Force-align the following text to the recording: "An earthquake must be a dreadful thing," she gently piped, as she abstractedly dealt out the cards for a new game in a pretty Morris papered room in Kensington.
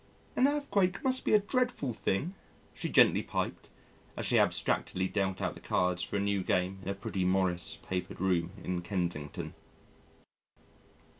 "An 0.35 0.47
earthquake 0.47 1.03
must 1.03 1.25
be 1.25 1.35
a 1.35 1.39
dreadful 1.39 1.93
thing," 1.93 2.33
she 2.73 2.89
gently 2.89 3.21
piped, 3.21 3.69
as 4.17 4.25
she 4.25 4.39
abstractedly 4.39 5.07
dealt 5.07 5.41
out 5.43 5.53
the 5.53 5.59
cards 5.59 6.01
for 6.01 6.15
a 6.15 6.19
new 6.19 6.41
game 6.41 6.79
in 6.81 6.89
a 6.89 6.95
pretty 6.95 7.23
Morris 7.23 7.77
papered 7.83 8.19
room 8.19 8.49
in 8.63 8.81
Kensington. 8.81 9.53